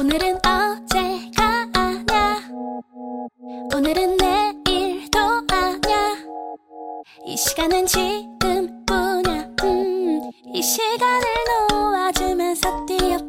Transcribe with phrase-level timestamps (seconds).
[0.00, 2.48] 오늘은 어제가 아냐?
[3.74, 5.18] 오늘은 내일도
[5.50, 6.16] 아냐?
[7.26, 9.48] 이 시간은 지금뿐이야.
[9.64, 11.26] 음, 이 시간을
[11.70, 13.27] 놓아주면서 뛰어